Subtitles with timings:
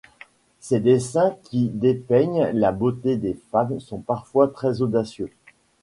[0.59, 5.31] Ses dessins qui dépeignent la beauté des femmes sont parfois très audacieux.